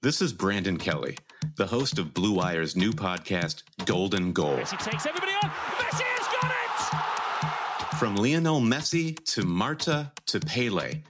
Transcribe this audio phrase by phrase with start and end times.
[0.00, 1.16] This is Brandon Kelly,
[1.56, 4.56] the host of Blue Wire's new podcast, Golden Goal.
[4.56, 5.50] Messi takes everybody on.
[5.50, 7.96] Messi has got it!
[7.96, 11.02] From Lionel Messi to Marta to Pele,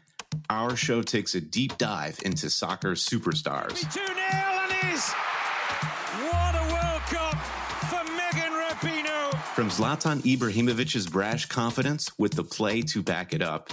[0.48, 3.81] our show takes a deep dive into soccer superstars.
[3.92, 5.12] 2 0 and is.
[6.22, 7.34] What a World Cup
[7.91, 9.38] for Megan Rapinoe.
[9.54, 13.69] From Zlatan Ibrahimovic's brash confidence with the play to back it up,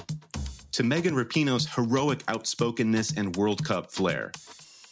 [0.73, 4.33] to Megan Rapinoe's heroic outspokenness and World Cup flair.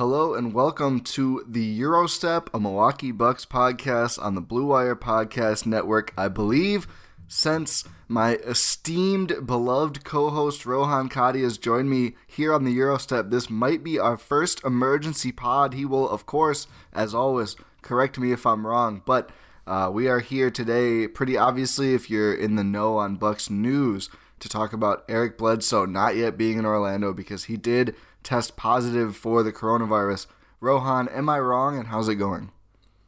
[0.00, 5.66] Hello and welcome to the Eurostep, a Milwaukee Bucks podcast on the Blue Wire Podcast
[5.66, 6.14] Network.
[6.16, 6.88] I believe
[7.28, 13.50] since my esteemed, beloved co-host Rohan Kadi has joined me here on the Eurostep, this
[13.50, 15.74] might be our first emergency pod.
[15.74, 19.28] He will, of course, as always, correct me if I'm wrong, but
[19.66, 24.08] uh, we are here today, pretty obviously, if you're in the know on Bucks news,
[24.38, 29.16] to talk about Eric Bledsoe not yet being in Orlando because he did test positive
[29.16, 30.26] for the coronavirus.
[30.60, 32.52] Rohan, am I wrong and how's it going?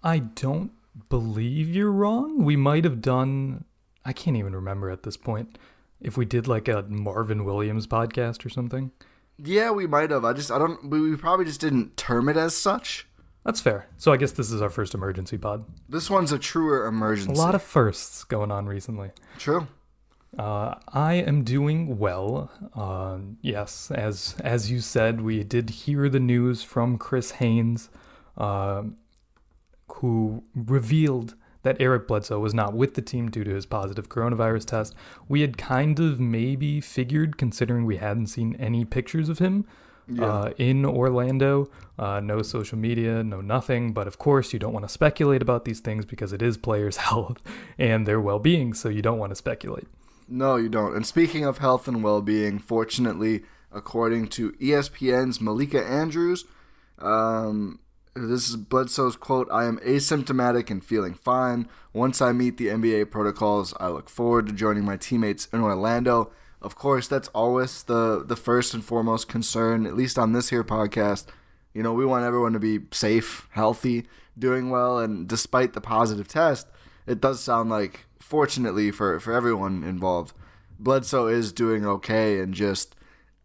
[0.03, 0.73] I don't
[1.09, 2.45] believe you're wrong.
[2.45, 3.65] We might have done,
[4.05, 5.59] I can't even remember at this point,
[6.01, 8.91] if we did like a Marvin Williams podcast or something.
[9.39, 10.25] Yeah, we might have.
[10.25, 13.07] I just, I don't, we, probably just didn't term it as such.
[13.45, 13.89] That's fair.
[13.97, 15.65] So I guess this is our first emergency pod.
[15.89, 17.33] This one's a truer emergency.
[17.33, 19.11] A lot of firsts going on recently.
[19.39, 19.67] True.
[20.39, 22.51] Uh, I am doing well.
[22.75, 27.91] Uh, yes, as as you said, we did hear the news from Chris Haynes,
[28.39, 28.85] uh,
[29.97, 34.67] who revealed that Eric Bledsoe was not with the team due to his positive coronavirus
[34.67, 34.95] test.
[35.29, 39.67] We had kind of maybe figured, considering we hadn't seen any pictures of him
[40.21, 43.93] uh, in Orlando, uh, no social media, no nothing.
[43.93, 46.97] But of course, you don't want to speculate about these things because it is players'
[47.09, 47.39] health
[47.79, 49.87] and their well being, so you don't want to speculate.
[50.33, 50.97] No, you don't.
[50.97, 56.47] And speaking of health and well being, fortunately, according to ESPN's Malika Andrews,
[56.99, 57.81] um,
[58.15, 61.69] this is Bledsoe's quote I am asymptomatic and feeling fine.
[61.93, 66.33] Once I meet the NBA protocols, I look forward to joining my teammates in Orlando.
[66.63, 70.65] Of course, that's always the, the first and foremost concern, at least on this here
[70.65, 71.27] podcast.
[71.75, 74.07] You know, we want everyone to be safe, healthy,
[74.39, 76.69] doing well, and despite the positive test,
[77.07, 80.33] it does sound like, fortunately for, for everyone involved,
[80.79, 82.95] Bledsoe is doing okay and just,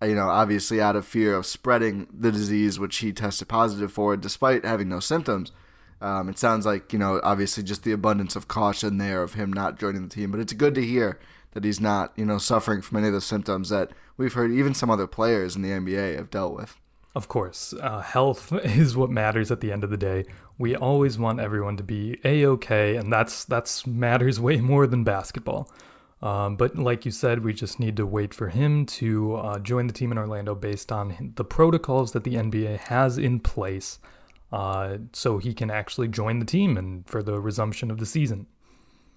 [0.02, 4.16] you know, obviously out of fear of spreading the disease, which he tested positive for,
[4.16, 5.52] despite having no symptoms.
[6.00, 9.52] Um, it sounds like, you know, obviously just the abundance of caution there of him
[9.52, 11.20] not joining the team, but it's good to hear
[11.52, 14.74] that he's not, you know, suffering from any of the symptoms that we've heard even
[14.74, 16.78] some other players in the NBA have dealt with.
[17.18, 20.26] Of course, uh, health is what matters at the end of the day.
[20.60, 25.04] We always want everyone to be a okay, and that's that's matters way more than
[25.04, 25.68] basketball.
[26.22, 29.88] Um, but like you said, we just need to wait for him to uh, join
[29.88, 33.98] the team in Orlando based on the protocols that the NBA has in place,
[34.52, 38.46] uh, so he can actually join the team and for the resumption of the season.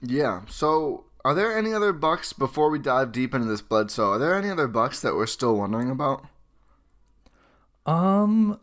[0.01, 0.41] Yeah.
[0.49, 3.89] So, are there any other Bucks before we dive deep into this blood?
[3.89, 4.13] Bledsoe?
[4.13, 6.25] Are there any other Bucks that we're still wondering about?
[7.87, 8.59] Um,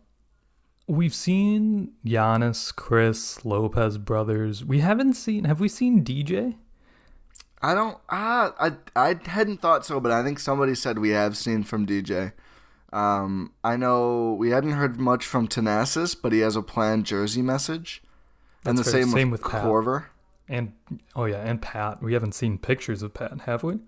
[0.88, 4.64] we've seen Giannis, Chris, Lopez brothers.
[4.64, 5.46] We haven't seen.
[5.46, 6.56] Have we seen DJ?
[7.62, 7.98] I don't.
[8.10, 11.86] Ah, I I hadn't thought so, but I think somebody said we have seen from
[11.88, 12.34] DJ.
[12.94, 17.42] Um, I know we hadn't heard much from Thanasis, but he has a planned jersey
[17.42, 18.02] message,
[18.64, 18.94] and the fair.
[18.94, 19.52] same, Same with, with.
[19.52, 20.06] Korver.
[20.48, 20.74] And
[21.16, 22.02] oh yeah, and Pat.
[22.02, 23.80] We haven't seen pictures of Pat, have we?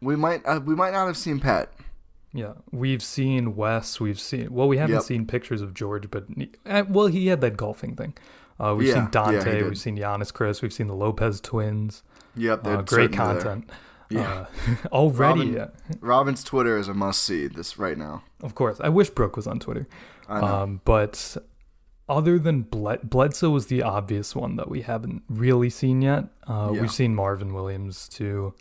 [0.00, 1.72] We might uh, we might not have seen Pat.
[2.32, 3.98] Yeah, we've seen Wes.
[4.00, 5.02] We've seen well, we haven't Yep.
[5.04, 6.26] seen pictures of George, but
[6.66, 8.14] uh, well, he had that golfing thing.
[8.58, 9.44] Uh, we've Yeah, seen Donte.
[9.44, 9.64] did.
[9.64, 10.62] we've seen Giannis, Chris.
[10.62, 12.02] We've seen the Lopez twins.
[12.36, 13.16] Yep, Uh, great certainly there.
[13.42, 13.70] content.
[14.10, 14.20] Yeah.
[14.22, 14.46] Uh,
[14.92, 15.96] already, Robin- yeah.
[16.00, 18.22] Robin's Twitter is a must see this right now.
[18.42, 18.78] Of course.
[18.80, 19.88] I wish Brooke was on Twitter.
[20.28, 20.46] I know.
[20.46, 21.36] Um, but
[22.08, 26.24] other than Bled- Bledsoe was the obvious one that we haven't really seen yet.
[26.46, 26.80] Uh, Yeah.
[26.82, 28.54] We've seen Marvin Williams too.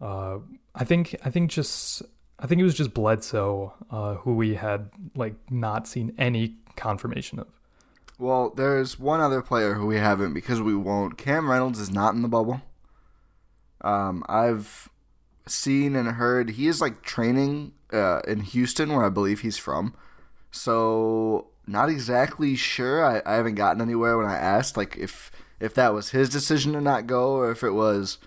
[0.00, 0.38] Uh,
[0.74, 2.02] I think I think just
[2.38, 7.38] I think it was just Bledsoe uh, who we had like not seen any confirmation
[7.38, 7.48] of.
[8.18, 11.18] Well, there's one other player who we haven't because we won't.
[11.18, 12.62] Cam Reynolds is not in the bubble.
[13.82, 14.88] Um, I've
[15.46, 19.94] seen and heard he is like training uh, in Houston, where I believe he's from.
[20.50, 23.04] So not exactly sure.
[23.04, 25.30] I, I haven't gotten anywhere when I asked like if
[25.60, 28.18] if that was his decision to not go or if it was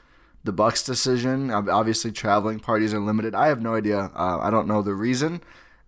[0.44, 1.52] the Bucks' decision.
[1.52, 3.36] Obviously, traveling parties are limited.
[3.36, 4.12] I have no idea.
[4.16, 5.42] Uh, I don't know the reason.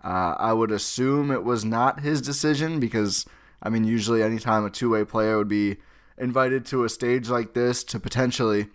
[0.04, 3.26] Uh, I would assume it was not his decision because,
[3.62, 5.78] I mean, usually anytime a two way player would be
[6.18, 8.68] invited to a stage like this to potentially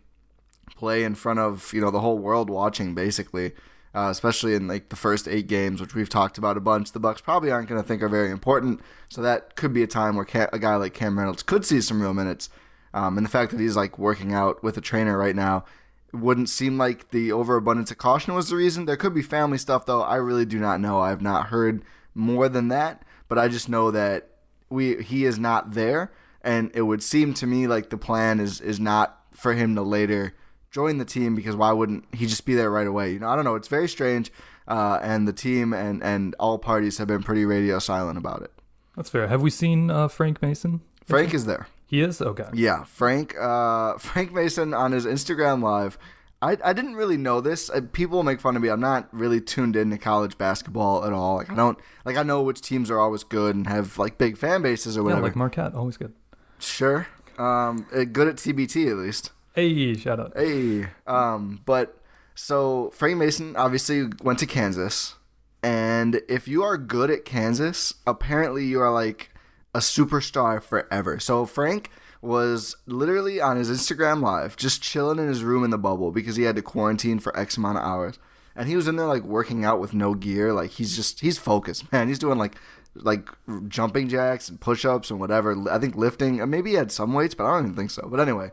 [0.76, 3.52] play in front of you know the whole world watching, basically,
[3.94, 6.92] uh, especially in like the first eight games, which we've talked about a bunch.
[6.92, 9.88] The Bucks probably aren't going to think are very important, so that could be a
[9.88, 12.48] time where a guy like Cam Reynolds could see some real minutes.
[12.96, 15.66] Um, and the fact that he's like working out with a trainer right now
[16.14, 18.86] it wouldn't seem like the overabundance of caution was the reason.
[18.86, 20.00] There could be family stuff though.
[20.00, 20.98] I really do not know.
[20.98, 21.82] I have not heard
[22.14, 24.30] more than that, but I just know that
[24.70, 26.10] we he is not there,
[26.40, 29.82] and it would seem to me like the plan is is not for him to
[29.82, 30.34] later
[30.70, 33.12] join the team because why wouldn't he just be there right away?
[33.12, 33.56] You know, I don't know.
[33.56, 34.32] It's very strange,
[34.68, 38.52] uh, and the team and and all parties have been pretty radio silent about it.
[38.96, 39.28] That's fair.
[39.28, 40.80] Have we seen uh, Frank Mason?
[41.04, 41.68] Frank is there.
[41.86, 42.48] He is okay.
[42.52, 43.34] Yeah, Frank.
[43.40, 45.98] Uh, Frank Mason on his Instagram live.
[46.42, 47.70] I, I didn't really know this.
[47.70, 48.68] Uh, people make fun of me.
[48.68, 51.36] I'm not really tuned into college basketball at all.
[51.36, 54.36] Like I don't like I know which teams are always good and have like big
[54.36, 55.22] fan bases or Yeah, whatever.
[55.22, 56.12] like Marquette, always good.
[56.58, 57.06] sure.
[57.38, 59.30] Um, uh, good at TBT at least.
[59.54, 60.32] Hey, shout out.
[60.36, 61.98] Hey, um, but
[62.34, 65.14] so Frank Mason obviously went to Kansas,
[65.62, 69.30] and if you are good at Kansas, apparently you are like
[69.76, 71.20] a superstar forever.
[71.20, 71.90] So Frank
[72.22, 76.36] was literally on his Instagram live, just chilling in his room in the bubble because
[76.36, 78.18] he had to quarantine for X amount of hours,
[78.56, 80.54] and he was in there like working out with no gear.
[80.54, 82.08] Like he's just he's focused, man.
[82.08, 82.56] He's doing like
[82.94, 83.28] like
[83.68, 85.54] jumping jacks and push-ups and whatever.
[85.70, 86.48] I think lifting.
[86.48, 88.08] Maybe he had some weights, but I don't even think so.
[88.10, 88.52] But anyway,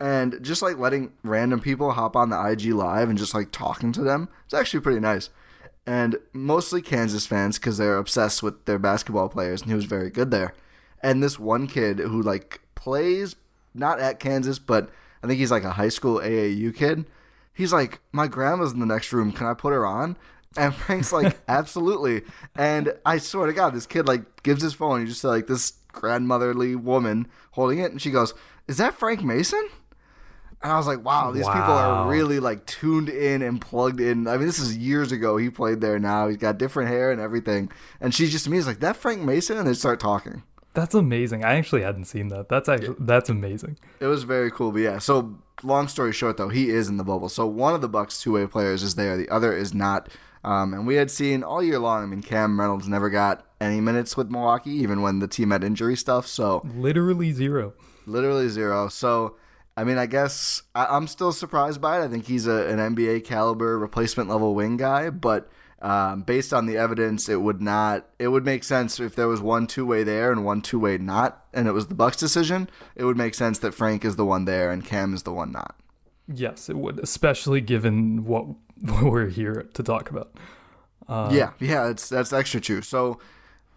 [0.00, 3.92] and just like letting random people hop on the IG live and just like talking
[3.92, 4.30] to them.
[4.46, 5.28] It's actually pretty nice.
[5.86, 10.10] And mostly Kansas fans because they're obsessed with their basketball players, and he was very
[10.10, 10.52] good there.
[11.02, 13.36] And this one kid who like plays
[13.72, 14.90] not at Kansas, but
[15.22, 17.06] I think he's like a high school AAU kid.
[17.52, 19.32] He's like, my grandma's in the next room.
[19.32, 20.16] Can I put her on?
[20.56, 22.22] And Frank's like, absolutely.
[22.54, 25.02] And I swear to God, this kid like gives his phone.
[25.02, 28.34] You just see like this grandmotherly woman holding it, and she goes,
[28.68, 29.68] "Is that Frank Mason?"
[30.62, 34.26] And I was like, wow, these people are really like tuned in and plugged in.
[34.26, 35.36] I mean, this is years ago.
[35.36, 36.28] He played there now.
[36.28, 37.70] He's got different hair and everything.
[38.00, 39.58] And she just to me is like, that Frank Mason?
[39.58, 40.42] And they start talking.
[40.74, 41.44] That's amazing.
[41.44, 42.48] I actually hadn't seen that.
[42.48, 43.78] That's actually that's amazing.
[44.00, 44.72] It was very cool.
[44.72, 47.28] But yeah, so long story short, though, he is in the bubble.
[47.28, 50.08] So one of the Bucks two way players is there, the other is not.
[50.44, 53.80] Um, and we had seen all year long, I mean, Cam Reynolds never got any
[53.80, 56.26] minutes with Milwaukee, even when the team had injury stuff.
[56.26, 57.72] So Literally zero.
[58.04, 58.88] literally zero.
[58.88, 59.36] So,
[59.76, 62.04] I mean, I guess I, I'm still surprised by it.
[62.04, 65.50] I think he's a, an NBA caliber replacement level wing guy, but
[65.82, 68.06] um, based on the evidence, it would not.
[68.18, 70.96] It would make sense if there was one two way there and one two way
[70.96, 72.70] not, and it was the Bucks' decision.
[72.94, 75.52] It would make sense that Frank is the one there and Cam is the one
[75.52, 75.76] not.
[76.26, 78.46] Yes, it would, especially given what
[79.02, 80.34] we're here to talk about.
[81.08, 82.80] Uh, yeah, yeah, it's that's extra true.
[82.80, 83.20] So,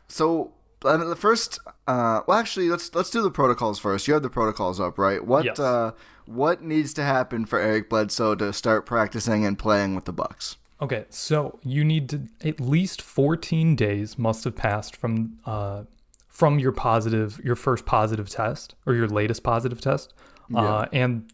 [0.08, 0.54] so
[0.86, 4.08] I mean, the first, uh, well, actually, let's let's do the protocols first.
[4.08, 5.26] You have the protocols up, right?
[5.26, 5.60] What yes.
[5.60, 5.92] uh,
[6.26, 10.58] what needs to happen for Eric Bledsoe to start practicing and playing with the Bucks?
[10.82, 15.84] Okay, so you need to at least 14 days must have passed from uh,
[16.30, 20.14] from your positive, your first positive test or your latest positive test,
[20.50, 20.60] yeah.
[20.60, 21.34] uh, and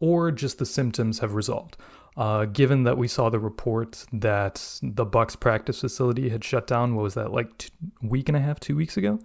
[0.00, 1.76] or just the symptoms have resolved.
[2.16, 6.94] Uh, given that we saw the report that the Bucks practice facility had shut down,
[6.94, 7.70] what was that like two,
[8.02, 9.18] week and a half, two weeks ago?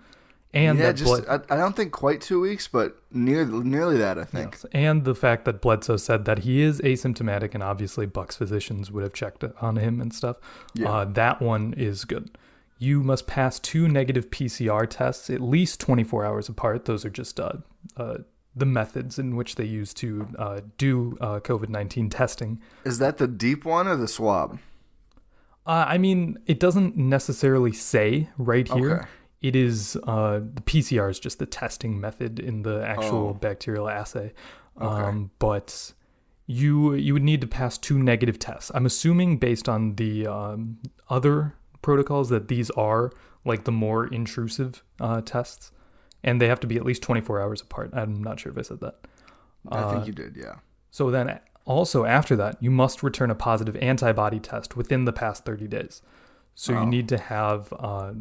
[0.53, 4.17] And yeah, just Bled- I, I, don't think quite two weeks, but near nearly that,
[4.17, 4.53] I think.
[4.53, 4.65] Yes.
[4.71, 9.03] And the fact that Bledsoe said that he is asymptomatic, and obviously Bucks physicians would
[9.03, 10.37] have checked on him and stuff.
[10.73, 10.89] Yeah.
[10.89, 12.37] Uh, that one is good.
[12.79, 16.85] You must pass two negative PCR tests at least 24 hours apart.
[16.85, 17.53] Those are just uh,
[17.97, 18.19] uh,
[18.59, 22.61] the methods in which they use to uh, do uh, COVID 19 testing.
[22.83, 24.59] Is that the deep one or the swab?
[25.65, 28.99] Uh, I mean, it doesn't necessarily say right here.
[28.99, 29.07] Okay.
[29.41, 33.33] It is uh, the PCR is just the testing method in the actual oh.
[33.33, 34.33] bacterial assay.
[34.81, 34.85] Okay.
[34.85, 35.93] Um, but
[36.47, 38.71] you you would need to pass two negative tests.
[38.73, 43.11] I'm assuming based on the um, other protocols that these are
[43.45, 45.71] like the more intrusive uh, tests
[46.27, 47.89] and they have to be at least 24 hours apart.
[47.93, 48.95] I'm not sure if I said that.
[49.69, 50.55] I uh, think you did, yeah.
[50.91, 55.45] So then also after that, you must return a positive antibody test within the past
[55.45, 56.01] 30 days.
[56.53, 56.81] So oh.
[56.81, 58.13] you need to have uh,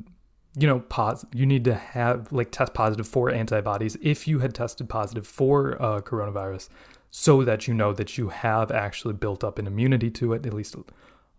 [0.58, 4.54] you know, pos- you need to have like test positive for antibodies if you had
[4.54, 6.70] tested positive for uh, coronavirus,
[7.10, 10.54] so that you know that you have actually built up an immunity to it, at
[10.54, 10.80] least uh,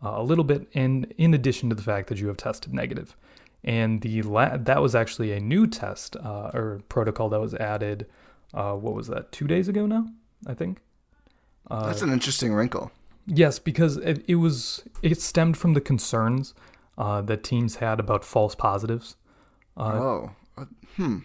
[0.01, 3.17] a little bit, and in addition to the fact that you have tested negative.
[3.63, 8.07] And the la- that was actually a new test uh, or protocol that was added.
[8.53, 9.31] Uh, what was that?
[9.31, 10.07] Two days ago now,
[10.45, 10.79] I think.
[11.69, 12.91] Uh, That's an interesting wrinkle.
[13.25, 16.53] Yes, because it, it was it stemmed from the concerns
[16.97, 19.17] uh, that teams had about false positives.
[19.75, 21.19] Uh, oh, uh, hmm.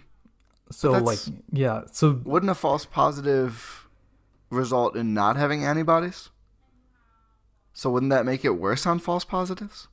[0.70, 1.20] So like,
[1.52, 1.82] yeah.
[1.92, 3.88] So wouldn't a false positive
[4.50, 6.30] result in not having antibodies?
[7.72, 9.88] So wouldn't that make it worse on false positives?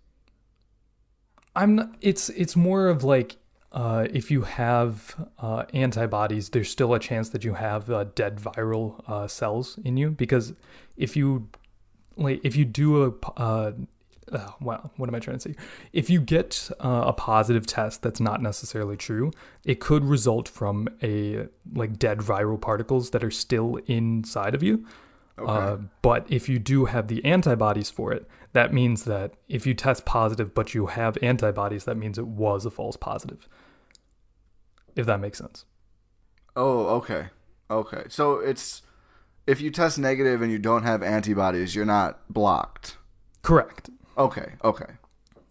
[1.60, 3.36] I'm not, it's it's more of like
[3.74, 8.38] uh, if you have uh, antibodies, there's still a chance that you have uh, dead
[8.38, 10.54] viral uh, cells in you because
[10.96, 11.50] if you
[12.16, 13.74] like if you do a uh,
[14.32, 15.56] uh, wow, what am I trying to say?
[15.92, 19.32] If you get a positive test that's not necessarily true,
[19.66, 24.86] it could result from a like dead viral particles that are still inside of you.
[25.38, 25.52] Okay.
[25.52, 29.74] Uh, but if you do have the antibodies for it, that means that if you
[29.74, 33.48] test positive but you have antibodies, that means it was a false positive.
[34.96, 35.66] If that makes sense.
[36.56, 37.28] Oh, okay.
[37.70, 38.04] Okay.
[38.10, 38.82] So it's
[39.48, 42.98] if you test negative and you don't have antibodies, you're not blocked.
[43.42, 43.90] Correct.
[44.18, 44.54] Okay.
[44.64, 44.94] Okay.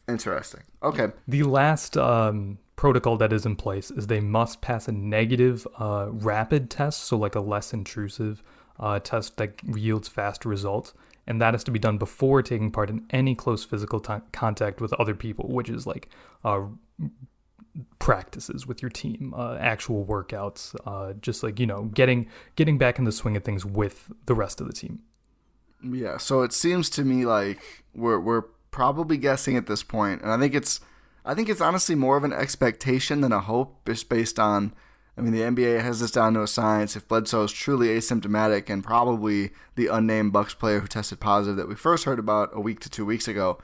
[0.08, 0.62] Interesting.
[0.82, 1.08] Okay.
[1.26, 6.06] The last um, protocol that is in place is they must pass a negative uh,
[6.10, 8.42] rapid test, so like a less intrusive
[8.78, 10.94] uh, test that yields fast results.
[11.28, 14.80] And that has to be done before taking part in any close physical t- contact
[14.80, 16.08] with other people, which is like
[16.42, 16.62] uh,
[17.99, 22.99] practices with your team, uh, actual workouts, uh, just like you know, getting getting back
[22.99, 25.00] in the swing of things with the rest of the team.
[25.82, 30.32] Yeah, so it seems to me like we're we're probably guessing at this point, and
[30.32, 30.80] I think it's
[31.26, 34.73] I think it's honestly more of an expectation than a hope, just based on
[35.18, 36.94] I mean, the NBA has this down to a science.
[36.94, 41.68] If Bledsoe is truly asymptomatic and probably the unnamed Bucks player who tested positive that
[41.68, 43.58] we first heard about a week to two weeks ago,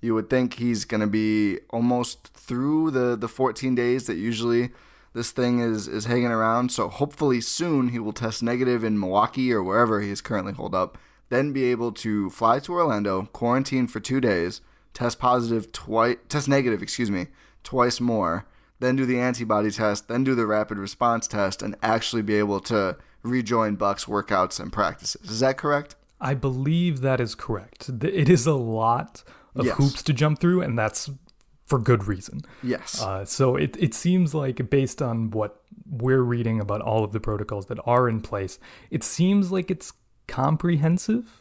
[0.00, 4.70] you would think he's going to be almost through the, the 14 days that usually
[5.12, 6.70] this thing is, is hanging around.
[6.70, 10.76] So hopefully soon he will test negative in Milwaukee or wherever he is currently holed
[10.76, 10.96] up,
[11.28, 14.60] then be able to fly to Orlando, quarantine for two days,
[14.94, 17.26] test positive twice, test negative, excuse me,
[17.64, 18.46] twice more
[18.80, 22.60] then do the antibody test, then do the rapid response test, and actually be able
[22.60, 25.30] to rejoin Buck's workouts and practices.
[25.30, 25.96] Is that correct?
[26.20, 27.88] I believe that is correct.
[27.88, 29.22] It is a lot
[29.54, 29.76] of yes.
[29.76, 31.10] hoops to jump through, and that's
[31.66, 32.40] for good reason.
[32.62, 33.00] Yes.
[33.00, 37.20] Uh, so it, it seems like, based on what we're reading about all of the
[37.20, 38.58] protocols that are in place,
[38.90, 39.92] it seems like it's
[40.26, 41.39] comprehensive.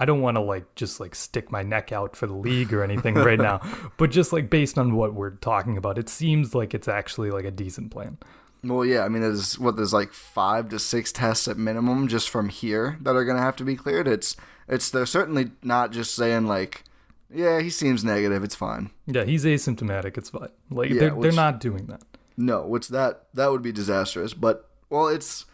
[0.00, 2.82] I don't want to like just like stick my neck out for the league or
[2.82, 3.60] anything right now,
[3.98, 7.44] but just like based on what we're talking about, it seems like it's actually like
[7.44, 8.16] a decent plan.
[8.64, 12.30] Well, yeah, I mean, there's what there's like five to six tests at minimum just
[12.30, 14.08] from here that are gonna have to be cleared.
[14.08, 14.36] It's
[14.68, 16.84] it's they're certainly not just saying like,
[17.32, 18.90] yeah, he seems negative, it's fine.
[19.06, 20.48] Yeah, he's asymptomatic, it's fine.
[20.70, 22.02] Like yeah, they're which, they're not doing that.
[22.38, 24.32] No, which that that would be disastrous.
[24.32, 25.44] But well, it's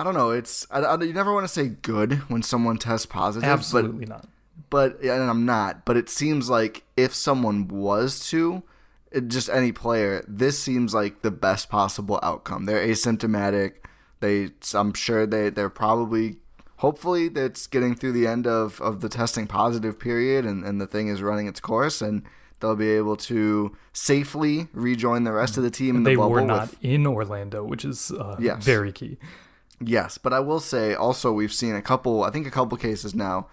[0.00, 0.30] I don't know.
[0.30, 3.46] It's I, I, you never want to say good when someone tests positive.
[3.46, 4.28] Absolutely but, not.
[4.70, 5.84] But and I'm not.
[5.84, 8.62] But it seems like if someone was to,
[9.12, 12.64] it, just any player, this seems like the best possible outcome.
[12.64, 13.72] They're asymptomatic.
[14.20, 16.36] They, I'm sure they they're probably.
[16.76, 20.86] Hopefully, that's getting through the end of, of the testing positive period and, and the
[20.86, 22.22] thing is running its course and
[22.60, 26.30] they'll be able to safely rejoin the rest of the team in they the bubble.
[26.30, 28.64] were not with, in Orlando, which is uh, Yes.
[28.64, 29.18] very key.
[29.82, 33.14] Yes, but I will say also we've seen a couple, I think a couple cases
[33.14, 33.48] now.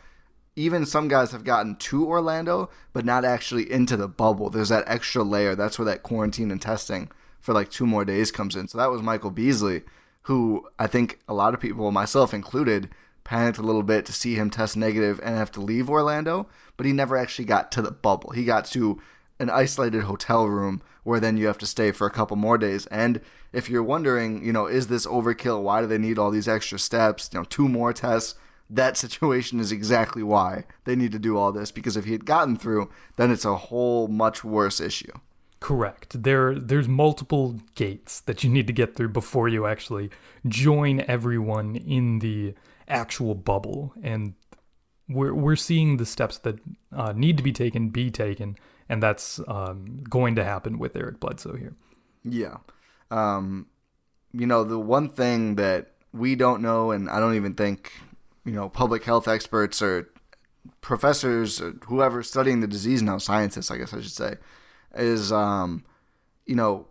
[0.56, 4.50] Even some guys have gotten to Orlando, but not actually into the bubble.
[4.50, 5.56] There's that extra layer.
[5.56, 8.68] That's where that quarantine and testing for like two more days comes in.
[8.68, 9.84] So that was Michael Beasley,
[10.24, 12.90] who I think a lot of people, myself included,
[13.24, 16.86] panicked a little bit to see him test negative and have to leave Orlando, but
[16.86, 18.32] he never actually got to the bubble.
[18.32, 19.00] He got to
[19.40, 22.86] an isolated hotel room where then you have to stay for a couple more days.
[22.88, 23.22] And
[23.54, 25.62] if you're wondering, you know, is this overkill?
[25.62, 27.30] Why do they need all these extra steps?
[27.32, 28.36] You know, two more tests.
[28.70, 32.26] That situation is exactly why they need to do all this because if he had
[32.26, 35.14] gotten through, then it's a whole much worse issue.
[35.60, 36.22] Correct.
[36.22, 40.12] There, there's multiple gates that you need to get through before you actually
[40.48, 42.54] join everyone in the
[42.88, 44.34] actual bubble, and
[45.10, 46.60] we're we're seeing the steps that
[46.96, 48.56] uh, need to be taken be taken,
[48.90, 51.76] and that's um, going to happen with Eric Bledsoe here.
[52.24, 52.58] Yeah.
[53.12, 53.68] Um,
[54.32, 57.92] you know, the one thing that we don't know, and I don't even think,
[58.46, 60.10] you know, public health experts or
[60.82, 64.36] professors or whoever studying the disease now, scientists, I guess I should say,
[64.96, 65.84] is, um,
[66.46, 66.88] you know,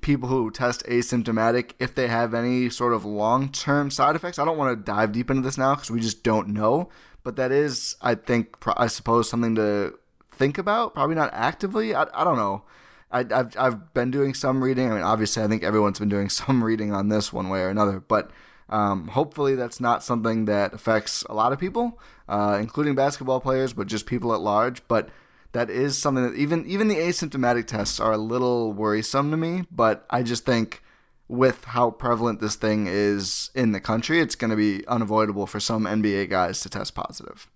[0.00, 4.38] people who test asymptomatic, if they have any sort of long term side effects.
[4.38, 6.90] I don't want to dive deep into this now because we just don't know.
[7.22, 9.98] But that is, I think, I suppose, something to
[10.36, 10.94] think about.
[10.94, 11.94] Probably not actively.
[11.94, 12.62] I, I don't know.
[13.10, 14.90] I, I've I've been doing some reading.
[14.90, 17.68] I mean, obviously, I think everyone's been doing some reading on this one way or
[17.68, 18.00] another.
[18.00, 18.30] But
[18.68, 23.72] um, hopefully, that's not something that affects a lot of people, uh, including basketball players,
[23.72, 24.86] but just people at large.
[24.88, 25.08] But
[25.52, 29.64] that is something that even even the asymptomatic tests are a little worrisome to me.
[29.70, 30.82] But I just think
[31.28, 35.60] with how prevalent this thing is in the country, it's going to be unavoidable for
[35.60, 37.48] some NBA guys to test positive.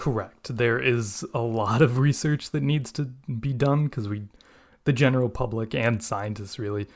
[0.00, 0.56] Correct.
[0.56, 4.22] There is a lot of research that needs to be done because we,
[4.84, 6.86] the general public and scientists really,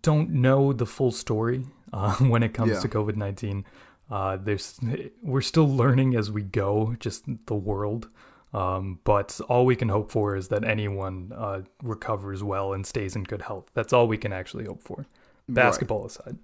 [0.00, 2.80] don't know the full story uh, when it comes Yeah.
[2.80, 3.66] to COVID nineteen.
[4.10, 4.80] Uh, there's
[5.22, 8.08] we're still learning as we go, just the world.
[8.54, 13.14] Um, but all we can hope for is that anyone uh, recovers well and stays
[13.14, 13.66] in good health.
[13.74, 15.04] That's all we can actually hope for.
[15.46, 16.38] Basketball aside.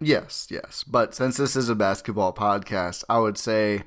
[0.00, 0.82] Yes, yes.
[0.82, 3.82] But since this is a basketball podcast, I would say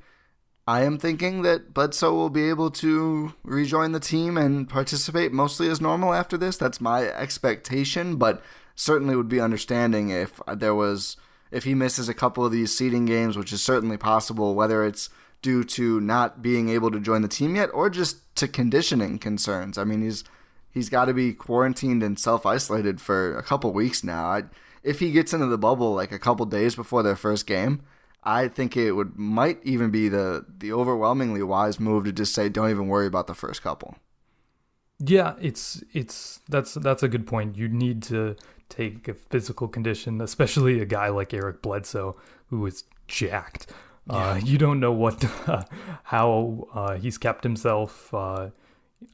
[0.68, 5.70] I am thinking that Bledsoe will be able to rejoin the team and participate mostly
[5.70, 6.58] as normal after this.
[6.58, 8.42] That's my expectation, but
[8.74, 11.18] certainly would be understanding if there was
[11.52, 15.10] if he misses a couple of these seeding games, which is certainly possible, whether it's
[15.44, 19.78] due to not being able to join the team yet or just to conditioning concerns.
[19.78, 20.24] I mean, he's
[20.72, 24.26] he's got to be quarantined and self isolated for a couple weeks now.
[24.26, 24.44] I,
[24.82, 27.84] if he gets into the bubble like a couple days before their first game,
[28.26, 32.50] I think it would might even be the the overwhelmingly wise move to just say
[32.50, 33.96] don't even worry about the first couple.
[35.00, 37.58] Yeah, it's it's that's that's a good point.
[37.58, 38.36] You need to
[38.70, 43.68] take a physical condition, especially a guy like Eric Bledsoe who is jacked.
[44.10, 45.24] Uh, you don't know what
[46.04, 48.14] how uh, he's kept himself.
[48.14, 48.50] Uh,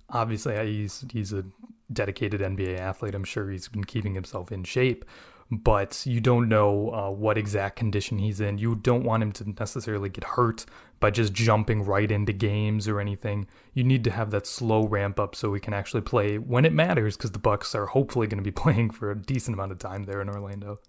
[0.10, 1.45] obviously, he's he's a
[1.91, 3.15] dedicated NBA athlete.
[3.15, 5.06] I'm sure he's been keeping himself in shape,
[5.52, 8.58] but you don't know uh, what exact condition he's in.
[8.58, 10.66] You don't want him to necessarily get hurt
[11.02, 13.48] by just jumping right into games or anything.
[13.74, 16.72] You need to have that slow ramp up so he can actually play when it
[16.72, 19.80] matters because the Bucks are hopefully going to be playing for a decent amount of
[19.80, 20.80] time there in Orlando.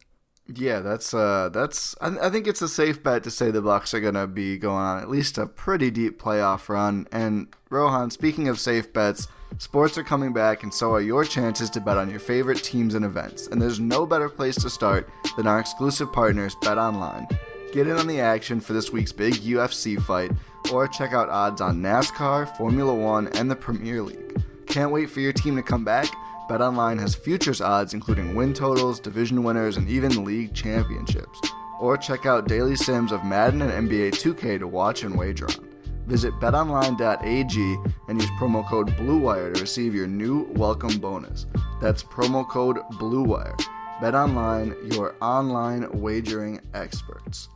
[0.49, 1.95] Yeah, that's uh, that's.
[2.01, 4.77] I, I think it's a safe bet to say the Bucks are gonna be going
[4.77, 7.07] on at least a pretty deep playoff run.
[7.13, 9.29] And Rohan, speaking of safe bets,
[9.59, 12.95] sports are coming back, and so are your chances to bet on your favorite teams
[12.95, 13.47] and events.
[13.47, 17.31] And there's no better place to start than our exclusive partners, BetOnline.
[17.73, 20.33] Get in on the action for this week's big UFC fight,
[20.73, 24.43] or check out odds on NASCAR, Formula One, and the Premier League.
[24.67, 26.09] Can't wait for your team to come back?
[26.53, 31.41] BetOnline has futures odds including win totals, division winners, and even league championships.
[31.81, 35.67] Or check out daily sims of Madden and NBA 2K to watch and wager on.
[36.07, 41.47] Visit betonline.ag and use promo code BLUEWIRE to receive your new welcome bonus.
[41.81, 43.57] That's promo code BLUEWIRE.
[44.03, 47.49] BetOnline, your online wagering experts.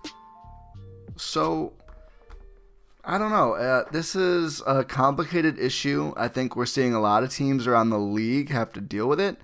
[1.16, 1.74] So,
[3.08, 3.54] I don't know.
[3.54, 6.12] Uh, this is a complicated issue.
[6.16, 9.20] I think we're seeing a lot of teams around the league have to deal with
[9.20, 9.38] it.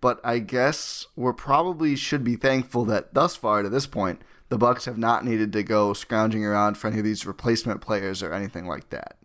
[0.00, 4.56] But I guess we're probably should be thankful that thus far to this point, the
[4.56, 8.32] Bucks have not needed to go scrounging around for any of these replacement players or
[8.32, 9.16] anything like that.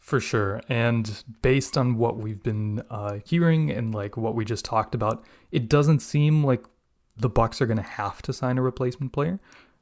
[0.00, 0.60] For sure.
[0.68, 5.24] And based on what we've been uh, hearing and like what we just talked about,
[5.50, 6.64] it doesn't seem like
[7.16, 9.40] the Bucks are going to have to sign a replacement player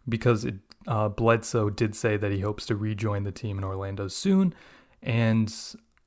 [0.09, 0.55] because it,
[0.87, 4.55] uh, Bledsoe did say that he hopes to rejoin the team in Orlando soon.
[5.03, 5.53] And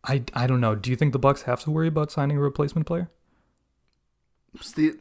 [0.04, 0.76] I, I don't know.
[0.76, 3.10] Do you think the Bucks have to worry about signing a replacement player?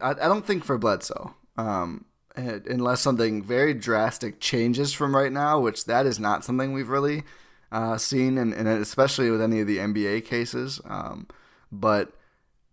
[0.00, 1.34] I, I don't think for Bledsoe.
[1.56, 2.06] Um,
[2.36, 7.22] unless something very drastic changes from right now, which that is not something we've really
[7.70, 10.80] uh, seen, and, and, especially with any of the NBA cases.
[10.84, 11.28] Um,
[11.70, 12.12] but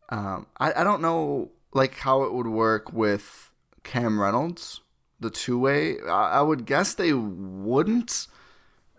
[0.09, 3.51] um, I, I don't know like how it would work with
[3.83, 4.81] Cam Reynolds,
[5.21, 5.99] the two way.
[6.01, 8.27] I, I, would guess they wouldn't,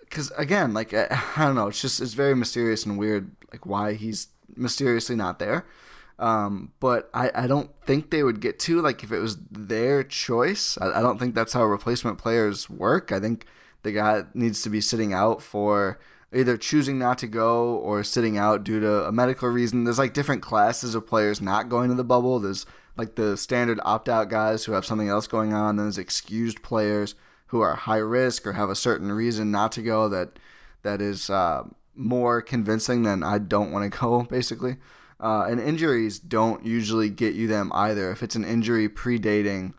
[0.00, 1.06] because again, like I,
[1.36, 5.38] I, don't know, it's just it's very mysterious and weird, like why he's mysteriously not
[5.38, 5.66] there.
[6.18, 10.04] Um, but I, I don't think they would get to like if it was their
[10.04, 10.78] choice.
[10.80, 13.12] I, I don't think that's how replacement players work.
[13.12, 13.46] I think
[13.82, 15.98] the guy needs to be sitting out for
[16.32, 19.84] either choosing not to go or sitting out due to a medical reason.
[19.84, 22.38] There's like different classes of players not going to the bubble.
[22.38, 22.64] There's
[22.96, 25.76] like the standard opt out guys who have something else going on.
[25.76, 27.14] Then there's excused players
[27.46, 30.38] who are high risk or have a certain reason not to go that
[30.82, 34.76] that is uh, more convincing than I don't want to go, basically.
[35.20, 38.10] Uh, and injuries don't usually get you them either.
[38.10, 39.74] If it's an injury predating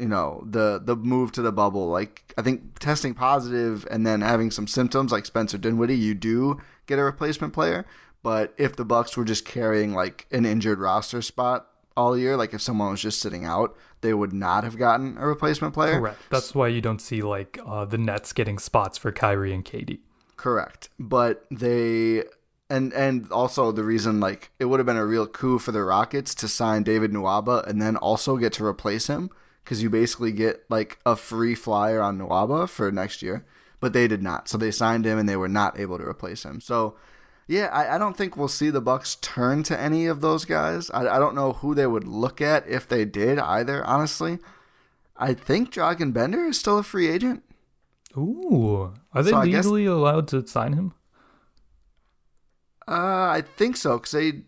[0.00, 4.22] you know the the move to the bubble like i think testing positive and then
[4.22, 7.84] having some symptoms like spencer dinwiddie you do get a replacement player
[8.22, 12.54] but if the bucks were just carrying like an injured roster spot all year like
[12.54, 16.18] if someone was just sitting out they would not have gotten a replacement player correct
[16.30, 19.98] that's why you don't see like uh, the nets getting spots for kyrie and KD.
[20.36, 22.24] correct but they
[22.68, 25.82] and and also the reason like it would have been a real coup for the
[25.82, 29.30] rockets to sign david nwaba and then also get to replace him
[29.70, 33.44] because you basically get like a free flyer on Nwaba for next year,
[33.78, 34.48] but they did not.
[34.48, 36.60] So they signed him and they were not able to replace him.
[36.60, 36.96] So
[37.50, 40.88] yeah, I, I don't think we'll see the Bucks turn to any of those guys.
[40.92, 43.84] I, I don't know who they would look at if they did either.
[43.84, 44.38] Honestly,
[45.16, 47.42] I think Dragan Bender is still a free agent.
[48.16, 50.94] Ooh, are they so legally guess, allowed to sign him?
[52.86, 53.98] Uh, I think so.
[53.98, 54.42] Cause they,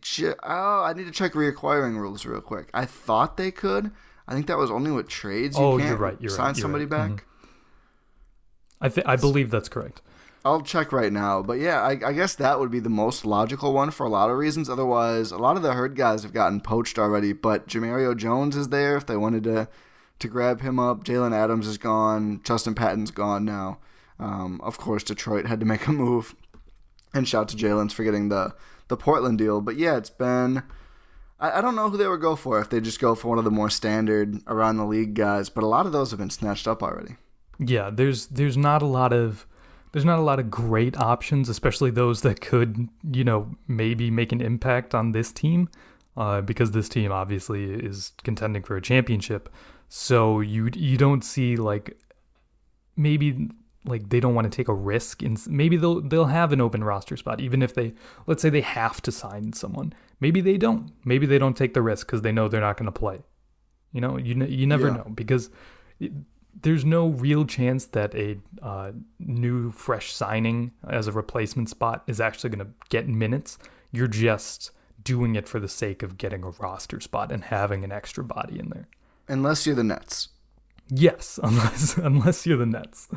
[0.44, 2.68] oh, I need to check reacquiring rules real quick.
[2.72, 3.90] I thought they could,
[4.28, 5.58] I think that was only with trades.
[5.58, 6.16] You oh, can't you're right.
[6.20, 7.08] You're sign right, you're somebody right.
[7.08, 7.10] back.
[7.10, 7.46] Mm-hmm.
[8.80, 10.02] I think I believe that's correct.
[10.44, 13.72] I'll check right now, but yeah, I, I, guess that would be the most logical
[13.72, 14.68] one for a lot of reasons.
[14.68, 17.32] Otherwise, a lot of the herd guys have gotten poached already.
[17.32, 19.68] But Jemerrio Jones is there if they wanted to
[20.18, 21.04] to grab him up.
[21.04, 22.40] Jaylen Adams is gone.
[22.42, 23.78] Justin Patton's gone now.
[24.18, 26.34] Um, of course, Detroit had to make a move.
[27.14, 28.54] And shout to Jaylen's for getting the
[28.88, 29.60] the Portland deal.
[29.60, 30.64] But yeah, it's been
[31.38, 33.38] I, I don't know who they would go for if they just go for one
[33.38, 36.30] of the more standard around the league guys, but a lot of those have been
[36.30, 37.16] snatched up already.
[37.58, 39.46] Yeah, there's there's not a lot of
[39.92, 44.32] there's not a lot of great options, especially those that could, you know, maybe make
[44.32, 45.68] an impact on this team,
[46.16, 49.48] uh, because this team obviously is contending for a championship.
[49.88, 51.98] So you you don't see like
[52.96, 53.50] maybe
[53.84, 56.84] like they don't want to take a risk and maybe they'll they'll have an open
[56.84, 57.92] roster spot even if they
[58.26, 61.82] let's say they have to sign someone maybe they don't maybe they don't take the
[61.82, 63.18] risk because they know they're not going to play
[63.92, 64.96] you know you you never yeah.
[64.96, 65.50] know because
[66.60, 72.20] there's no real chance that a uh, new fresh signing as a replacement spot is
[72.20, 73.58] actually going to get minutes
[73.90, 74.70] you're just
[75.02, 78.58] doing it for the sake of getting a roster spot and having an extra body
[78.58, 78.86] in there
[79.28, 80.28] unless you're the nets
[80.94, 83.08] Yes, unless unless you're the Nets.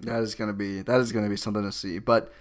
[0.00, 1.98] That is gonna be that is gonna be something to see.
[1.98, 2.32] But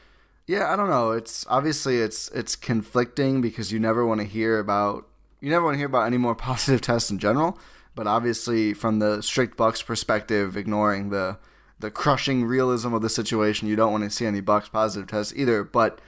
[0.47, 1.11] yeah, I don't know.
[1.11, 5.07] It's obviously it's it's conflicting because you never want to hear about
[5.39, 7.59] you never want to hear about any more positive tests in general.
[7.93, 11.37] But obviously, from the strict Bucks perspective, ignoring the
[11.79, 15.33] the crushing realism of the situation, you don't want to see any Bucks positive tests
[15.35, 15.63] either.
[15.63, 15.99] But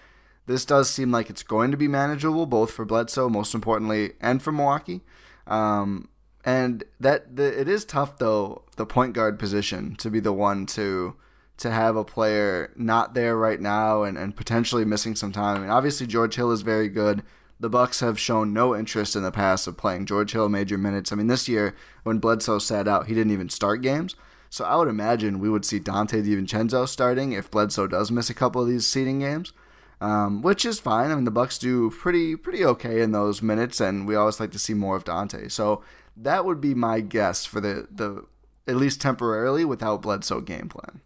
[0.46, 4.41] this does seem like it's going to be manageable, both for Bledsoe, most importantly, and
[4.41, 5.02] for Milwaukee.
[5.48, 6.10] Um,
[6.46, 10.65] and that the, it is tough though the point guard position to be the one
[10.65, 11.15] to
[11.56, 15.58] to have a player not there right now and, and potentially missing some time.
[15.58, 17.24] I mean, obviously George Hill is very good.
[17.63, 21.13] The Bucks have shown no interest in the past of playing George Hill major minutes.
[21.13, 21.73] I mean, this year
[22.04, 24.17] when Bledsoe sat out, he didn't even start games.
[24.49, 28.34] So I would imagine we would see Donte DiVincenzo starting if Bledsoe does miss a
[28.34, 29.54] couple of these seeding games,
[30.02, 31.10] um, which is fine.
[31.10, 34.52] I mean, the Bucks do pretty pretty okay in those minutes, and we always like
[34.52, 35.49] to see more of Donte.
[35.49, 35.82] So
[36.17, 38.26] that would be my guess for the the
[38.67, 40.99] at least temporarily without Bledsoe game plan.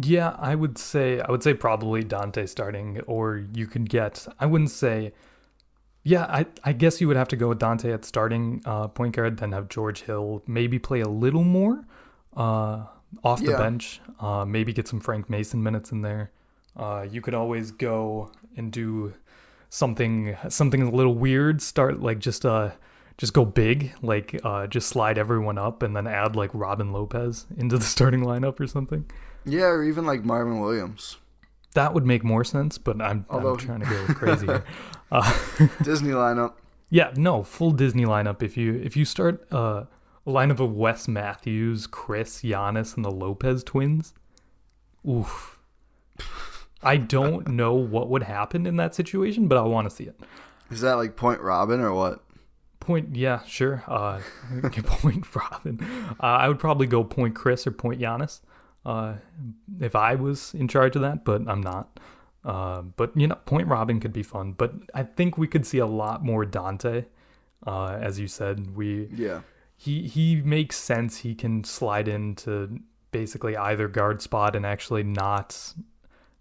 [0.00, 4.26] Yeah, I would say I would say probably Donte starting, or you could get.
[4.40, 5.12] I wouldn't say.
[6.04, 9.14] Yeah, I I guess you would have to go with Donte at starting uh, point
[9.14, 11.84] guard, then have George Hill maybe play a little more.
[12.36, 12.84] Uh,
[13.22, 13.58] off the Yeah.
[13.58, 14.00] bench.
[14.18, 16.30] Uh, maybe get some Frank Mason minutes in there.
[16.74, 19.12] Uh, you could always go and do
[19.68, 21.60] something something a little weird.
[21.62, 22.70] Start like just uh
[23.18, 27.46] just go big, like uh, just slide everyone up and then add like Robin Lopez
[27.58, 29.04] into the starting lineup or something.
[29.44, 31.18] Yeah, or even like Marvin Williams.
[31.74, 34.64] That would make more sense, but I'm, Although- I'm trying to go crazy here.
[35.12, 35.30] Uh,
[35.82, 36.54] Disney lineup.
[36.88, 38.42] yeah, no, full Disney lineup.
[38.42, 39.84] If you if you start uh,
[40.26, 44.14] a lineup of Wes Matthews, Chris, Giannis, and the Lopez twins,
[45.08, 45.58] oof.
[46.82, 50.18] I don't know what would happen in that situation, but I want to see it.
[50.70, 52.24] Is that like Point Robin or what?
[52.80, 53.84] Point, yeah, sure.
[53.86, 54.20] Uh,
[54.82, 55.78] point Robin.
[56.18, 58.40] Uh, I would probably go point Chris or point Giannis
[58.84, 59.14] uh,
[59.78, 62.00] if I was in charge of that, but I'm not.
[62.44, 64.52] Uh, but you know, point Robin could be fun.
[64.52, 67.06] But I think we could see a lot more Donte.
[67.66, 69.40] Uh, as you said, we Yeah.
[69.76, 71.18] he he makes sense.
[71.18, 72.80] He can slide into
[73.12, 75.74] basically either guard spot and actually not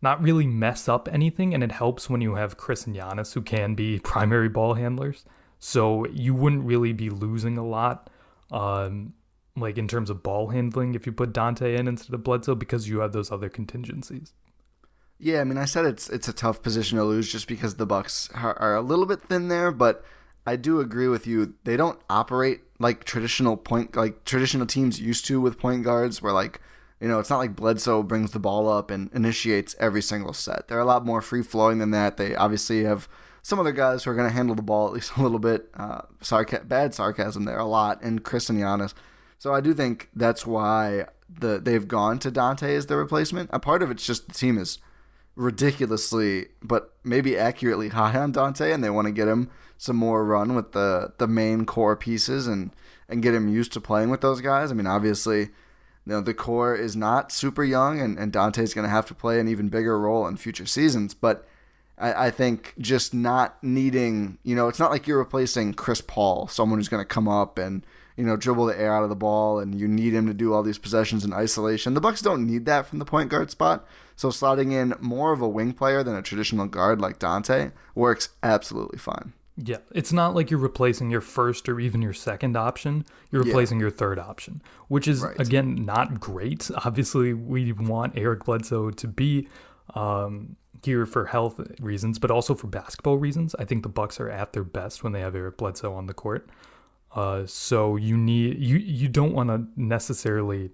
[0.01, 1.53] not really mess up anything.
[1.53, 5.25] And it helps when you have Chris and Giannis who can be primary ball handlers.
[5.59, 8.09] So you wouldn't really be losing a lot,
[8.49, 9.13] um,
[9.55, 12.89] like in terms of ball handling, if you put Donte in instead of Bledsoe because
[12.89, 14.33] you have those other contingencies.
[15.23, 17.85] Yeah, I mean, I said it's it's a tough position to lose just because the
[17.85, 20.03] Bucks are, are a little bit thin there, but
[20.47, 21.53] I do agree with you.
[21.63, 26.33] They don't operate like traditional point like traditional teams used to with point guards, where
[26.33, 26.59] like
[26.99, 30.67] you know it's not like Bledsoe brings the ball up and initiates every single set.
[30.67, 32.17] They're a lot more free flowing than that.
[32.17, 33.07] They obviously have
[33.43, 35.69] some other guys who are going to handle the ball at least a little bit.
[35.75, 38.95] Uh, sarca- bad sarcasm there a lot, and Chris and Giannis.
[39.37, 43.51] So I do think that's why the they've gone to Donte as their replacement.
[43.53, 44.79] A part of it's just the team is
[45.35, 50.23] ridiculously, but maybe accurately high on Donte, and they want to get him some more
[50.23, 52.71] run with the the main core pieces and
[53.09, 54.71] and get him used to playing with those guys.
[54.71, 55.49] I mean, obviously, you
[56.05, 59.39] know the core is not super young, and and Donte's going to have to play
[59.39, 61.47] an even bigger role in future seasons, but.
[61.97, 66.47] I, I think just not needing, you know, it's not like you're replacing Chris Paul,
[66.47, 67.85] someone who's going to come up and,
[68.17, 70.51] you know, dribble the air out of the ball, and you need him to do
[70.51, 71.93] all these possessions in isolation.
[71.93, 73.85] The Bucks don't need that from the point guard spot,
[74.21, 78.29] so slotting in more of a wing player than a traditional guard like Donte works
[78.43, 79.33] absolutely fine.
[79.57, 83.03] Yeah, it's not like you're replacing your first or even your second option.
[83.31, 83.47] You're Yeah.
[83.47, 85.39] replacing your third option, which is Right.
[85.39, 86.69] again not great.
[86.85, 89.47] Obviously, we want Eric Bledsoe to be
[89.95, 93.55] um, here for health reasons, but also for basketball reasons.
[93.59, 96.13] I think the Bucks are at their best when they have Eric Bledsoe on the
[96.13, 96.47] court.
[97.13, 100.69] Uh, so you need you you don't want to necessarily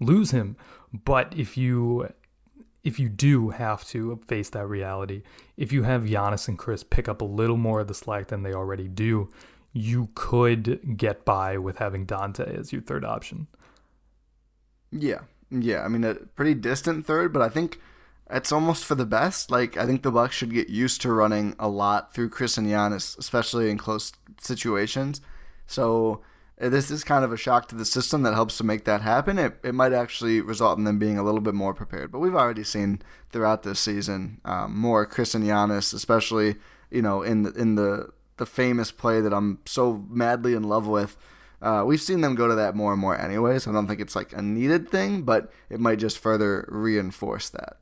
[0.00, 0.56] lose him,
[1.04, 2.08] but if you
[2.86, 5.22] if you do have to face that reality,
[5.56, 8.44] if you have Giannis and Chris pick up a little more of the slack than
[8.44, 9.28] they already do,
[9.72, 13.48] you could get by with having Donte as your third option.
[14.92, 15.82] Yeah, yeah.
[15.82, 17.80] I mean, a pretty distant third, but I think
[18.30, 19.50] it's almost for the best.
[19.50, 22.68] Like, I think the Bucks should get used to running a lot through Chris and
[22.68, 25.20] Giannis, especially in close situations.
[25.66, 26.20] So
[26.58, 29.38] this is kind of a shock to the system that helps to make that happen.
[29.38, 32.10] It, it might actually result in them being a little bit more prepared.
[32.10, 36.56] But we've already seen throughout this season um, more Chris and Giannis, especially
[36.90, 40.86] you know in the, in the the famous play that I'm so madly in love
[40.86, 41.16] with.
[41.62, 44.00] Uh, we've seen them go to that more and more anyway, so I don't think
[44.00, 47.78] it's like a needed thing, but it might just further reinforce that.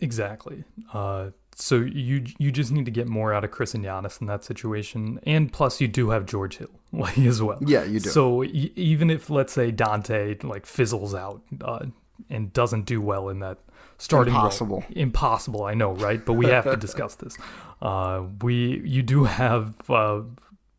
[0.00, 0.64] Exactly.
[0.92, 4.26] Uh, so you you just need to get more out of Chris and Giannis in
[4.26, 7.58] that situation, and plus you do have George Hill like as well.
[7.64, 8.10] Yeah, you do.
[8.10, 11.86] So e- even if let's say Donte like fizzles out uh,
[12.30, 13.58] and doesn't do well in that
[13.98, 14.84] starting role- Impossible.
[14.90, 15.64] impossible.
[15.64, 16.24] I know, right?
[16.24, 17.36] But we have to discuss this.
[17.82, 20.22] Uh, we you do have uh,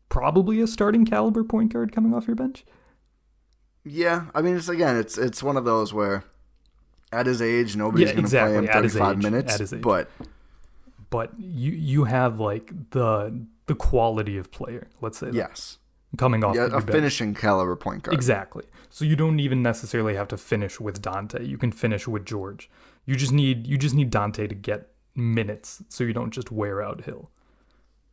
[0.08, 2.64] probably a starting caliber point guard coming off your bench.
[3.84, 6.24] Yeah, I mean, it's again, it's it's one of those where
[7.12, 9.54] at his age, nobody's Yeah, going to exactly, play him 35 minutes.
[9.54, 9.80] at his age.
[9.80, 10.10] But
[11.10, 14.88] But you you have like the the quality of player.
[15.00, 15.78] Let's say that, yes,
[16.16, 18.14] coming off yeah, a finishing caliber point guard.
[18.14, 18.64] Exactly.
[18.90, 21.46] So you don't even necessarily have to finish with Donte.
[21.46, 22.70] You can finish with George.
[23.04, 26.82] You just need you just need Donte to get minutes so you don't just wear
[26.82, 27.30] out Hill.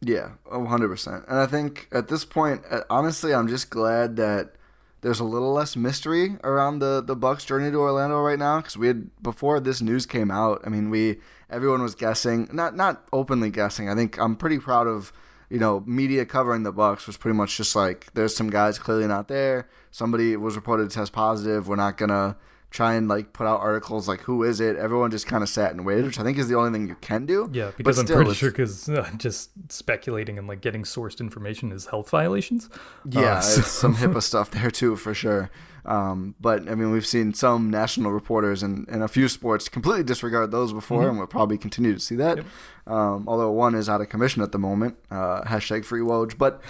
[0.01, 1.25] Yeah, one hundred percent.
[1.27, 4.55] And I think at this point, uh, honestly, I'm just glad that
[5.01, 8.57] there's a little less mystery around the the Bucks' journey to Orlando right now.
[8.57, 10.61] Because we had before this news came out.
[10.65, 11.19] I mean, we
[11.53, 13.89] everyone was guessing, not not openly guessing.
[13.89, 15.13] I think I'm pretty proud of
[15.49, 19.07] you know media covering the Bucks was pretty much just like there's some guys clearly
[19.07, 19.69] not there.
[19.91, 21.67] Somebody was reported to test positive.
[21.67, 22.35] We're not gonna
[22.73, 24.75] try and like put out articles like who is it.
[24.77, 26.95] Everyone just kind of sat and waited, which I think is the only thing you
[27.01, 27.47] can do.
[27.53, 30.81] Yeah, But because I'm still, pretty it's- sure because uh, just speculating and like getting
[30.83, 32.69] sourced information is health violations.
[33.07, 35.51] Yeah, Uh, so- some HIPAA stuff there too, for sure.
[35.85, 40.03] Um, but I mean, we've seen some national reporters and, and a few sports completely
[40.05, 42.39] disregard those before, and we'll probably continue to see that.
[42.87, 44.95] Um, although one is out of commission at the moment.
[45.11, 46.37] Uh, hashtag free Woj.
[46.37, 46.61] But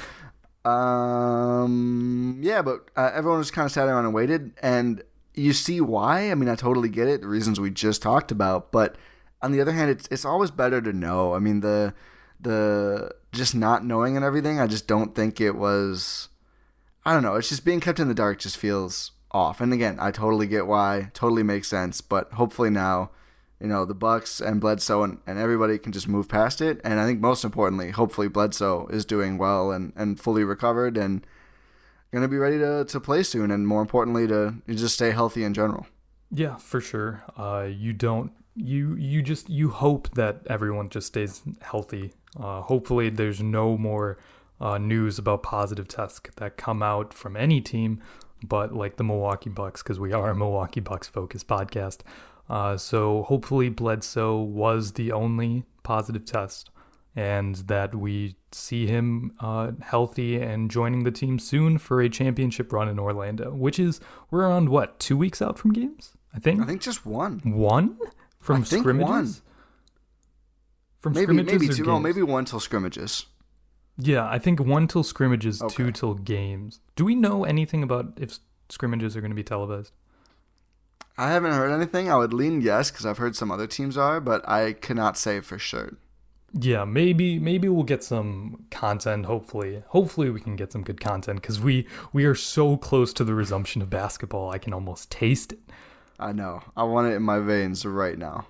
[0.66, 5.04] um, yeah, but uh, everyone just kind of sat around and waited, and
[5.34, 6.32] you see why.
[6.32, 8.72] I mean, I totally get it, the reasons we just talked about.
[8.72, 8.96] But
[9.42, 11.34] on the other hand, it's it's always better to know.
[11.34, 11.94] I mean, the
[12.40, 14.60] the just not knowing and everything.
[14.60, 16.30] I just don't think it was.
[17.06, 17.36] I don't know.
[17.36, 19.60] It's just being kept in the dark just feels off.
[19.60, 21.10] And again, I totally get why.
[21.14, 22.00] Totally makes sense.
[22.00, 23.12] But hopefully now,
[23.60, 26.80] you know, the Bucks and Bledsoe and, and everybody can just move past it.
[26.84, 31.26] And I think most importantly, hopefully Bledsoe is doing well and, and fully recovered and
[32.14, 33.52] gonna be ready to, to play soon.
[33.52, 35.86] And more importantly, to just stay healthy in general.
[36.32, 37.24] Yeah, for sure.
[37.38, 42.14] Uh, you don't you you just you hope that everyone just stays healthy.
[42.40, 44.18] Uh, hopefully, there's no more
[44.60, 48.02] uh, news about positive tests that come out from any team,
[48.44, 52.00] but like the Milwaukee Bucks, because we are a Milwaukee Bucks focused podcast.
[52.50, 56.70] Uh, so hopefully, Bledsoe was the only positive test,
[57.16, 62.74] and that we see him uh, healthy and joining the team soon for a championship
[62.74, 64.00] run in Orlando, which is
[64.32, 66.14] we're around what two weeks out from games.
[66.34, 66.62] I think.
[66.62, 67.40] I think just one.
[67.44, 67.98] one
[68.40, 69.10] from I think scrimmages.
[69.10, 69.34] one.
[71.00, 71.84] From Maybe scrimmages maybe two.
[71.86, 72.04] Games?
[72.04, 73.26] maybe one till scrimmages.
[73.98, 76.80] Yeah, I think one till scrimmages, two till games.
[76.96, 79.92] Do we know anything about if scrimmages are going to be televised?
[81.16, 82.10] I haven't heard anything.
[82.10, 85.42] I would lean yes because I've heard some other teams are, but I cannot say
[85.42, 85.98] for sure.
[86.60, 89.26] Yeah, maybe maybe we'll get some content.
[89.26, 93.24] Hopefully, hopefully we can get some good content because we we are so close to
[93.24, 94.52] the resumption of basketball.
[94.52, 95.60] I can almost taste it.
[96.20, 96.62] I know.
[96.78, 98.46] I want it in my veins right now.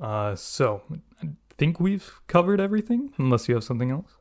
[0.00, 0.82] Uh, so
[1.20, 1.28] I
[1.58, 3.12] think we've covered everything.
[3.18, 4.12] Unless you have something else.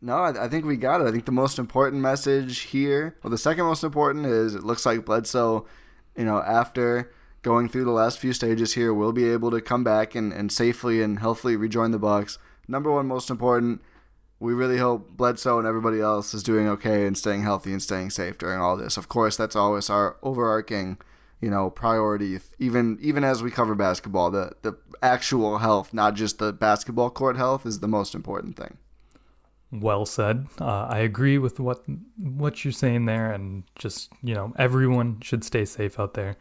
[0.00, 1.08] No, I, I think we got it.
[1.08, 4.86] I think the most important message here, well, the second most important is it looks
[4.86, 5.66] like Bledsoe,
[6.16, 9.84] you know, after going through the last few stages here, will be able to come
[9.84, 12.38] back and, and safely and healthily rejoin the Bucks.
[12.70, 13.82] Number one, most important,
[14.38, 18.10] we really hope Bledsoe and everybody else is doing okay and staying healthy and staying
[18.10, 18.96] safe during all this.
[18.96, 20.96] Of course, that's always our overarching,
[21.40, 22.38] you know, priority.
[22.58, 27.36] Even even as we cover basketball, the the actual health, not just the basketball court
[27.36, 28.78] health, is the most important thing.
[29.72, 30.46] Well said.
[30.60, 31.84] Uh, I agree with what
[32.16, 36.36] what you're saying there, and just you know, everyone should stay safe out there.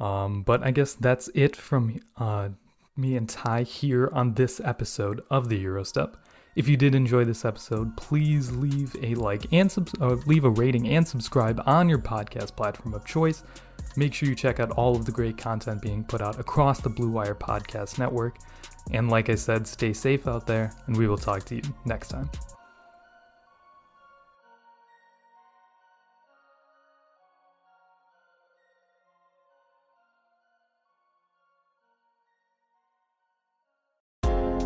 [0.00, 2.48] Um, but I guess that's it from uh,
[2.96, 6.14] me and Ty here on this episode of the Eurostep.
[6.54, 10.88] If you did enjoy this episode, please leave a like and uh, leave a rating
[10.88, 13.42] and subscribe on your podcast platform of choice.
[13.96, 16.90] Make sure you check out all of the great content being put out across the
[16.90, 18.36] Blue Wire Podcast Network.
[18.90, 22.08] And like I said, stay safe out there, and we will talk to you next
[22.08, 22.28] time.